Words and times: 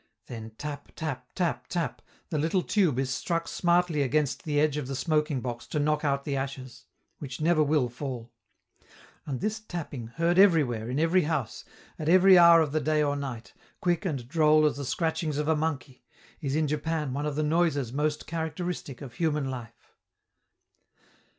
Then 0.25 0.53
tap, 0.57 0.91
tap, 0.95 1.27
tap, 1.35 1.67
tap, 1.67 2.01
the 2.31 2.39
little 2.39 2.63
tube 2.63 2.97
is 2.97 3.11
struck 3.11 3.47
smartly 3.47 4.01
against 4.01 4.45
the 4.45 4.59
edge 4.59 4.75
of 4.77 4.87
the 4.87 4.95
smoking 4.95 5.41
box 5.41 5.67
to 5.67 5.79
knock 5.79 6.03
out 6.03 6.23
the 6.23 6.35
ashes, 6.35 6.85
which 7.19 7.39
never 7.39 7.61
will 7.61 7.87
fall; 7.87 8.31
and 9.27 9.41
this 9.41 9.59
tapping, 9.59 10.07
heard 10.07 10.39
everywhere, 10.39 10.89
in 10.89 10.99
every 10.99 11.25
house, 11.25 11.63
at 11.99 12.09
every 12.09 12.35
hour 12.35 12.61
of 12.61 12.71
the 12.71 12.81
day 12.81 13.03
or 13.03 13.15
night, 13.15 13.53
quick 13.79 14.03
and 14.03 14.27
droll 14.27 14.65
as 14.65 14.77
the 14.77 14.85
scratchings 14.85 15.37
of 15.37 15.47
a 15.47 15.55
monkey, 15.55 16.03
is 16.41 16.55
in 16.55 16.67
Japan 16.67 17.13
one 17.13 17.27
of 17.27 17.35
the 17.35 17.43
noises 17.43 17.93
most 17.93 18.25
characteristic 18.25 19.03
of 19.03 19.13
human 19.13 19.51
life. 19.51 19.93